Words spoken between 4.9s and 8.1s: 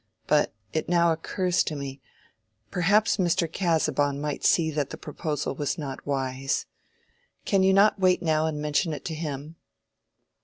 proposal was not wise. Can you not